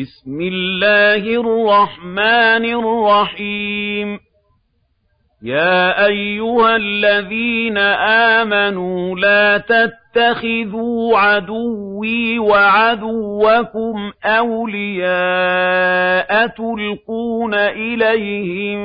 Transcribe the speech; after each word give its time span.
بسم 0.00 0.40
الله 0.40 1.40
الرحمن 1.40 2.64
الرحيم. 2.64 4.18
يا 5.42 6.06
أيها 6.06 6.76
الذين 6.76 7.78
آمنوا 8.38 9.16
لا 9.18 9.58
تتخذوا 9.58 11.18
عدوي 11.18 12.38
وعدوكم 12.38 14.12
أولياء 14.24 15.66
تلقون 16.46 17.54
إليهم 17.54 18.80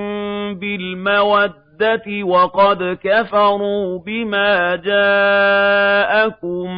بالمودة 0.56 2.24
وقد 2.24 2.98
كفروا 3.04 4.00
بما 4.00 4.76
جاءكم 4.76 6.70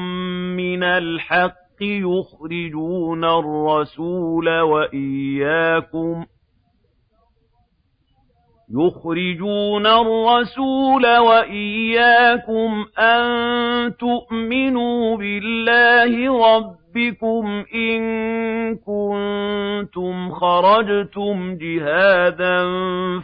من 0.57 0.83
الحق. 0.83 1.66
يخرجون 1.81 3.25
الرسول 3.25 4.59
وإياكم 4.59 6.23
ۖ 6.23 6.27
يُخْرِجُونَ 8.69 9.85
الرَّسُولَ 9.85 11.17
وَإِيَّاكُمْ 11.17 12.85
أَن 12.99 13.23
تُؤْمِنُوا 13.95 15.17
بِاللَّهِ 15.17 16.13
رَبِّكُمْ 16.55 17.65
إِن 17.75 18.01
كُنتُمْ 18.75 20.31
خَرَجْتُمْ 20.31 21.57
جِهَادًا 21.57 22.63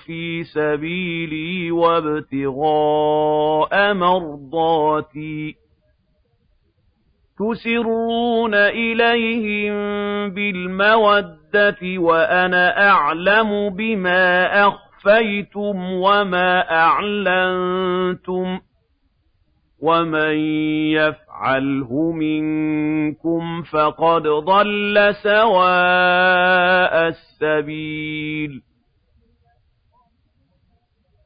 فِي 0.05 0.43
سَبِيلِي 0.43 1.71
وَابْتِغَاءَ 1.71 2.93
مَرْضَاتِي 3.93 5.62
تُسِرُّونَ 7.39 8.53
إِلَيْهِم 8.53 9.73
بِالْمَوَدَّةِ 10.29 11.81
وَأَنَا 11.97 12.89
أَعْلَمُ 12.89 13.69
بِمَا 13.69 14.45
أَخْفَيْتُمْ 14.67 15.91
وَمَا 15.93 16.71
أَعْلَنتُمْ 16.71 18.59
وَمَن 19.81 20.37
يَفْعَلْهُ 20.93 22.11
مِنكُمْ 22.11 23.61
فَقَدْ 23.61 24.23
ضَلَّ 24.27 25.15
سَوَاءَ 25.23 27.07
السَّبِيلِ 27.07 28.72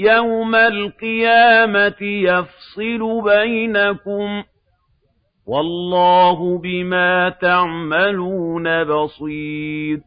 يَوْمَ 0.00 0.54
الْقِيَامَةِ 0.54 2.02
يَفْصِلُ 2.02 3.22
بَيْنَكُمْ 3.24 4.42
ۚ 4.42 4.46
وَاللَّهُ 5.46 6.58
بِمَا 6.58 7.28
تَعْمَلُونَ 7.28 8.84
بَصِيرٌ 8.84 10.00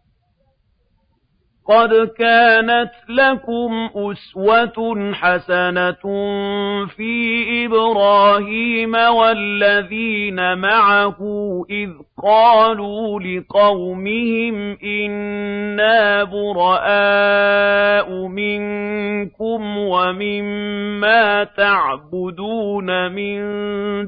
قَدْ 1.68 1.94
كَانَتْ 2.18 2.92
لَكُمْ 3.10 3.90
أُسْوَةٌ 3.96 5.12
حَسَنَةٌ 5.14 6.04
فِي 6.86 7.66
إِبْرَاهِيمَ 7.66 8.96
وَالَّذِينَ 8.96 10.58
مَعَهُ 10.58 11.16
إِذْ 11.70 11.90
قَالُوا 12.24 13.20
لِقَوْمِهِمْ 13.20 14.78
إِنَّا 14.84 16.24
بُرَآءُ 16.24 18.10
مِنكُمْ 18.28 19.78
وَمِمَّا 19.78 21.44
تَعْبُدُونَ 21.44 23.12
مِن 23.12 23.40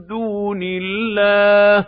دُونِ 0.07 0.59
اللَّهِ 0.63 1.88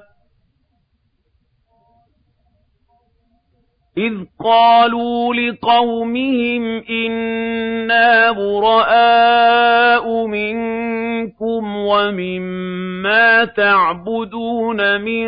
إِذْ 3.98 4.14
قَالُوا 4.44 5.34
لِقَوْمِهِمْ 5.34 6.84
إِنَّا 6.90 8.32
بُرَآءُ 8.32 10.26
مِنكُمْ 10.26 11.76
وَمِمَّا 11.78 13.46
تَعْبُدُونَ 13.46 15.02
مِن 15.02 15.28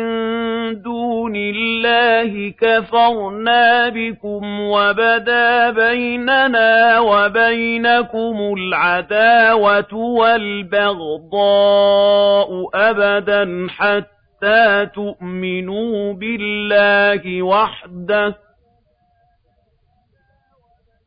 دُونِ 0.82 1.32
اللَّهِ 1.36 2.52
كَفَرْنَا 2.60 3.88
بِكُمْ 3.88 4.60
وَبَدَا 4.60 5.70
بَيْنَنَا 5.70 6.98
وَبَيْنَكُمُ 7.00 8.54
الْعَدَاوَةُ 8.58 9.94
وَالْبَغْضَاءُ 9.94 11.50
أَبَدًا 12.74 13.66
حَتَّىٰ 13.70 14.86
تُؤْمِنُوا 14.94 16.12
بِاللَّهِ 16.12 17.42
وَحْدَهُ 17.42 18.49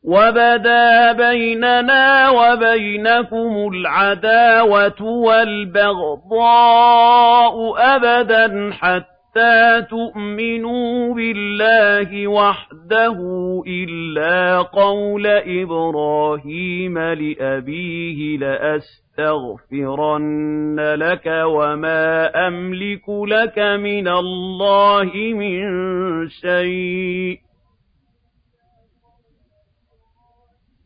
وَبَدَا 0.04 1.12
بَيْنَنَا 1.12 2.30
وَبَيْنَكُمُ 2.30 3.70
الْعَدَاوَةُ 3.74 5.02
وَالْبَغْضَاءُ 5.02 6.34
أَبَدًا 7.96 8.72
حَتَّىٰ 8.74 9.82
تُؤْمِنُوا 9.90 11.14
بِاللَّهِ 11.16 12.28
وَحْدَهُ 12.28 13.18
إِلَّا 13.68 14.62
قَوْلَ 14.62 15.28
إِبْرَاهِيمَ 15.28 16.98
لِأَبِيهِ 17.00 18.38
لَأَسْتَغْفِرَنَّ 18.38 19.56
لَكَ 20.96 21.28
وَمَا 21.46 22.32
أَمْلِكُ 22.48 23.10
لَكَ 23.10 23.60
مِنَ 23.60 24.08
اللَّهِ 24.08 25.12
مِن 25.16 25.62
شَيْءٍ 26.30 27.53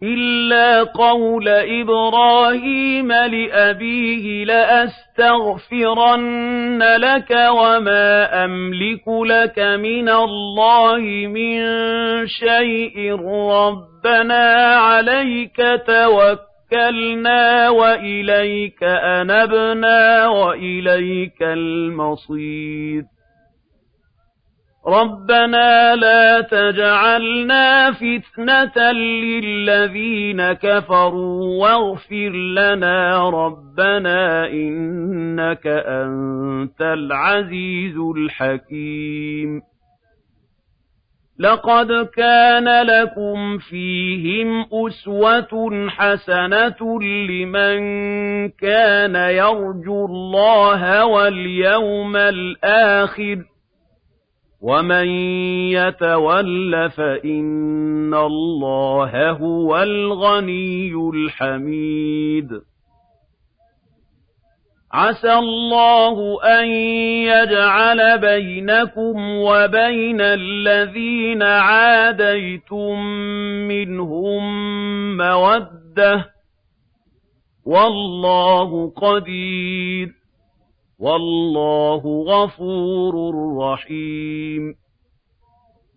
إِلَّا 0.04 0.84
قَوْلَ 0.84 1.48
إِبْرَاهِيمَ 1.50 3.12
لِأَبِيهِ 3.12 4.46
لَأَسْتَغْفِرَنَّ 4.46 5.78
لَكَ 6.84 7.32
وَمَا 7.32 8.46
أَمْلِكُ 8.46 9.08
لَكَ 9.08 9.60
مِنَ 9.60 10.10
اللَّهِ 10.10 11.00
مِن 11.28 11.58
شَيْءٍ 12.28 13.16
رَّبَّنَا 13.26 14.76
عَلَيْكَ 14.76 15.58
تَوَكَّلْنَا 15.88 17.70
وَإِلَيْكَ 17.70 18.84
أَنَبْنَا 18.84 20.28
وَإِلَيْكَ 20.28 21.42
الْمَصِيرُ 21.42 23.17
رَبَّنَا 24.88 25.96
لَا 25.96 26.42
تَجْعَلْنَا 26.42 27.92
فِتْنَةً 27.92 28.92
لِّلَّذِينَ 28.92 30.54
كَفَرُوا 30.54 31.62
وَاغْفِرْ 31.64 32.32
لَنَا 32.32 33.30
رَبَّنَا 33.30 34.48
إِنَّكَ 34.48 35.68
أَنتَ 35.68 36.82
الْعَزِيزُ 36.82 37.98
الْحَكِيمُ 38.18 39.62
لَقَدْ 41.40 42.08
كَانَ 42.16 42.86
لَكُمْ 42.86 43.58
فِيهِمْ 43.58 44.66
أُسْوَةٌ 44.74 45.88
حَسَنَةٌ 45.90 47.00
لِّمَن 47.30 47.78
كَانَ 48.50 49.16
يَرْجُو 49.16 50.06
اللَّهَ 50.06 51.06
وَالْيَوْمَ 51.06 52.16
الْآخِرَ 52.16 53.57
وَمَن 54.62 55.08
يَتَوَلَّ 55.72 56.90
فَإِنَّ 56.92 58.14
اللَّهَ 58.14 59.32
هُوَ 59.32 59.78
الْغَنِيُّ 59.84 60.94
الْحَمِيدُ 61.14 62.50
عَسَى 64.94 65.34
اللَّهُ 65.34 66.44
أَن 66.44 66.66
يَجْعَلَ 67.30 68.18
بَيْنَكُمْ 68.20 69.16
وَبَيْنَ 69.30 70.22
الَّذِينَ 70.22 71.44
عَادَيْتُم 71.44 73.00
مِّنْهُم 73.68 74.44
مَّوَدَّةً 75.18 76.16
ۚ 76.18 76.26
وَاللَّهُ 77.66 78.90
قَدِيرٌ 78.96 80.17
وَاللَّهُ 81.00 82.24
غَفُورٌ 82.28 83.14
رَّحِيمٌ. 83.58 84.88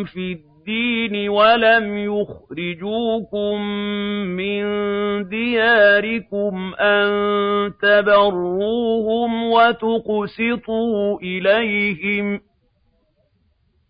في 0.04 0.32
الدين 0.32 1.28
ولم 1.28 1.98
يخرجوكم 1.98 3.60
من 4.26 4.62
دياركم 5.28 6.74
أن 6.80 7.10
تبروهم 7.82 9.44
وتقسطوا 9.44 11.18
إليهم. 11.20 12.40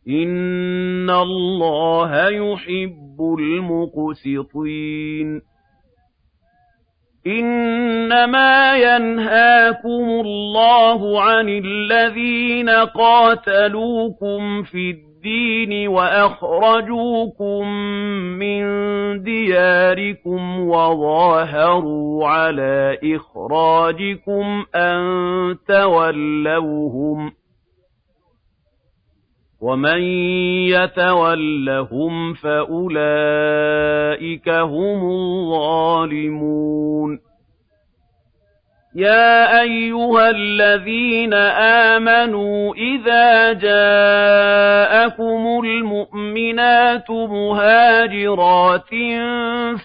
إن 0.08 1.11
الله 1.11 2.29
يحب 2.29 3.01
المقسطين 3.20 5.03
إِنَّمَا 7.26 8.76
يَنْهَاكُمُ 8.76 10.05
اللَّهُ 10.25 11.23
عَنِ 11.23 11.49
الَّذِينَ 11.49 12.69
قَاتَلُوكُمْ 12.70 14.62
فِي 14.62 14.91
الدِّينِ 14.91 15.88
وَأَخْرَجُوكُم 15.88 17.69
مِّن 18.38 18.62
دِيَارِكُمْ 19.23 20.61
وَظَاهَرُوا 20.69 22.29
عَلَىٰ 22.29 22.99
إِخْرَاجِكُمْ 23.17 24.65
أَن 24.75 25.00
تَوَلَّوْهُمْ 25.69 27.31
ۚ 27.31 27.32
وَمَن 29.62 30.03
يَتَوَلَّهُمْ 30.75 32.35
فَأُولَٰئِكَ 32.35 32.99
هُمُ 34.49 35.00
الظَّالِمُونَ 35.11 37.19
يَا 38.94 39.61
أَيُّهَا 39.62 40.31
الَّذِينَ 40.31 41.35
آمَنُوا 41.94 42.75
إِذَا 42.75 43.53
جَاءَكُمُ 43.53 45.43
الْمُؤْمِنَاتُ 45.65 47.11
مُهَاجِرَاتٍ 47.11 48.91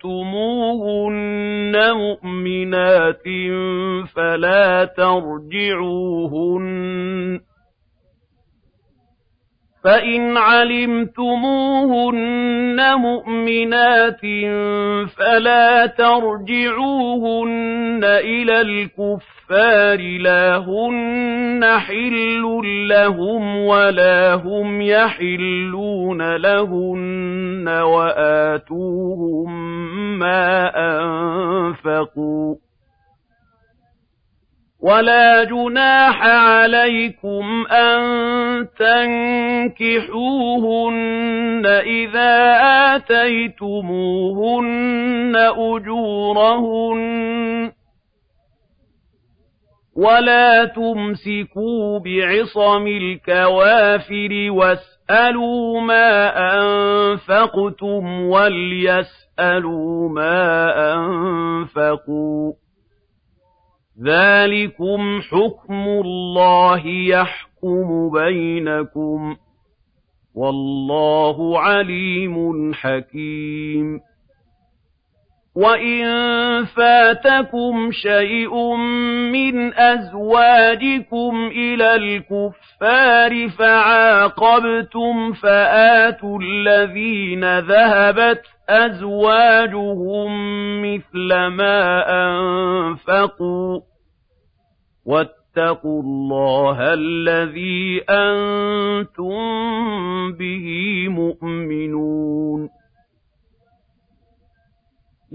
مُؤْمِنَاتٍ 1.94 3.24
فَلَا 4.16 4.86
تَرْجِعُوهُنَّ. 4.98 6.28
فَإِنْ 9.88 10.38
عَلِمْتُمُوهُنَّ 10.38 11.18
مُؤْمِنَاتٍ 12.96 14.22
فَلَا 15.18 15.86
تَرْجِعُوهُنَّ 15.86 17.40
إِلَى 18.04 18.62
الْكُفَّارِ 18.62 20.00
لَا 20.00 20.58
هُنَّ 20.58 21.66
حِلٌّ 21.80 22.44
لَّهُمْ 22.90 23.56
وَلَا 23.58 24.34
هُمْ 24.34 24.82
يَحِلُّونَ 24.82 26.36
لَهُنَّ 26.36 27.68
وَآتُوهُم 27.68 29.50
مَّا 30.20 30.72
أَنفَقُوا 30.76 32.56
ۚ 32.56 32.67
وَلَا 34.82 35.44
جُنَاحَ 35.44 36.22
عَلَيْكُمْ 36.26 37.66
أَن 37.72 38.00
تَنكِحُوهُنَّ 38.80 40.06
إِذَا 41.66 42.58
آتَيْتُمُوهُنَّ 42.96 43.76
أُجُورَهُنَّ 45.58 47.02
ۚ 47.72 47.74
وَلَا 49.96 50.66
تُمْسِكُوا 50.66 52.00
بِعِصَمِ 52.00 52.88
الْكَوَافِرِ 52.88 54.48
وَاسْأَلُوا 54.52 55.82
مَا 55.82 56.34
أَنفَقْتُمْ 56.60 58.22
وَلْيَسْأَلُوا 58.30 60.10
مَا 60.10 60.74
أَنفَقُوا 60.94 62.52
ۚ 62.52 62.56
ذَٰلِكُمْ 64.04 65.22
حُكْمُ 65.22 65.74
اللَّهِ 65.74 66.88
يَحْكُمُ 66.88 68.10
بَيْنَكُمْ 68.10 69.36
ۚ 69.36 69.38
وَاللَّهُ 70.36 71.60
عَلِيمٌ 71.60 72.74
حَكِيمٌ 72.74 74.00
وَإِن 75.58 76.06
فَاتَكُمْ 76.66 77.92
شَيْءٌ 77.92 78.76
مِّنْ 79.34 79.74
أَزْوَاجِكُمْ 79.74 81.50
إِلَى 81.52 81.96
الْكُفَّارِ 81.96 83.50
فَعَاقَبْتُمْ 83.50 85.34
فَآتُوا 85.34 86.40
الَّذِينَ 86.42 87.60
ذَهَبَتْ 87.60 88.42
أَزْوَاجُهُم 88.70 90.32
مِّثْلَ 90.82 91.48
مَا 91.48 92.06
أَنفَقُوا 92.10 93.80
ۚ 93.80 93.84
وَاتَّقُوا 95.06 96.02
اللَّهَ 96.04 96.94
الَّذِي 96.94 98.02
أَنتُم 98.10 99.38
بِهِ 100.32 100.68
مُؤْمِنُونَ 101.10 102.37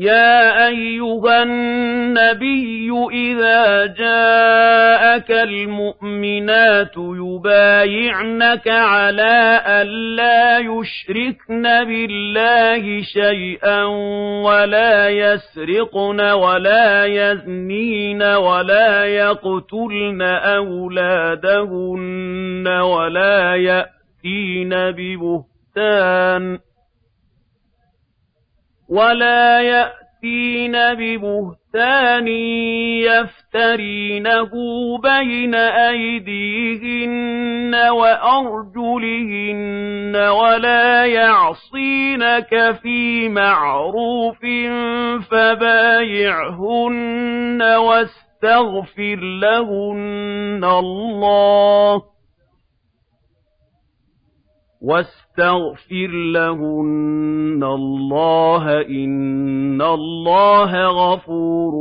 يَا 0.02 0.66
أَيُّهَا 0.66 1.42
النَّبِيُّ 1.42 2.90
إِذَا 3.12 3.86
جَاءَكَ 3.86 5.30
الْمُؤْمِنَاتُ 5.30 6.96
يُبَايِعْنَكَ 6.96 8.68
عَلَىٰ 8.68 9.62
أَن 9.66 9.86
لَّا 10.16 10.58
يُشْرِكْنَ 10.58 11.62
بِاللَّهِ 11.62 13.02
شَيْئًا 13.02 13.84
وَلَا 14.44 15.08
يَسْرِقْنَ 15.08 16.20
وَلَا 16.20 17.06
يَزْنِينَ 17.06 18.22
وَلَا 18.22 19.04
يَقْتُلْنَ 19.04 20.22
أَوْلَادَهُنَّ 20.58 21.88
وَلَا 22.68 23.56
يَأْتِينَ 23.56 24.70
بِبُهْتَانٍ 24.98 26.71
وَلَا 28.92 29.60
يَأْتِينَ 29.60 30.72
بِبُهْتَانٍ 30.72 32.28
يَفْتَرِينَهُ 33.08 34.50
بَيْنَ 34.98 35.54
أَيْدِيهِنَّ 35.94 37.74
وَأَرْجُلِهِنَّ 37.90 39.32
وَلَا 40.16 41.06
يَعْصِينَكَ 41.06 42.76
فِي 42.82 43.28
مَعْرُوفٍ 43.28 44.40
فَبَايِعْهُنَّ 45.30 46.92
وَاسْتَغْفِرْ 47.62 49.18
لَهُنَّ 49.42 50.64
اللَّهَ 50.64 52.11
وَاسْتَغْفِرْ 54.82 56.10
لَهُنَّ 56.32 57.64
اللَّهَ 57.64 58.82
ۖ 58.82 58.86
إِنَّ 58.86 59.82
اللَّهَ 59.82 60.86
غَفُورٌ 60.86 61.74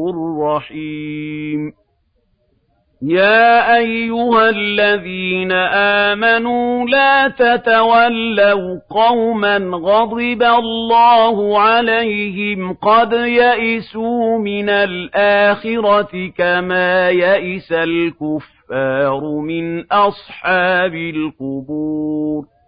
رَّحِيمٌ. 0.43 1.71
يَا 3.03 3.77
أَيُّهَا 3.77 4.49
الَّذِينَ 4.49 5.51
آمَنُوا 6.11 6.85
لَا 6.85 7.27
تَتَوَلَّوْا 7.27 8.79
قَوْمًا 8.89 9.57
غَضِبَ 9.57 10.43
اللَّهُ 10.43 11.59
عَلَيْهِمْ 11.59 12.73
قَدْ 12.73 13.13
يَئِسُوا 13.13 14.37
مِنَ 14.37 14.69
الْآخِرَةِ 14.69 16.27
كَمَا 16.37 17.09
يَئِسَ 17.09 17.71
الْكُفَّارُ 17.71 19.39
مِنْ 19.39 19.91
أَصْحَابِ 19.91 20.93
الْقُبُورِ. 20.95 22.60